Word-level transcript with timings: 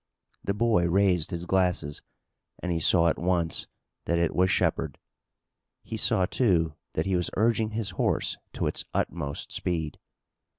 The 0.43 0.55
boy 0.55 0.87
raised 0.87 1.29
his 1.29 1.45
glasses, 1.45 2.01
and 2.57 2.71
he 2.71 2.79
saw 2.79 3.07
at 3.09 3.19
once 3.19 3.67
that 4.05 4.17
it 4.17 4.35
was 4.35 4.49
Shepard. 4.49 4.97
He 5.83 5.95
saw, 5.95 6.25
too, 6.25 6.73
that 6.93 7.05
he 7.05 7.15
was 7.15 7.29
urging 7.37 7.69
his 7.69 7.91
horse 7.91 8.35
to 8.53 8.65
its 8.65 8.83
utmost 8.95 9.51
speed. 9.51 9.99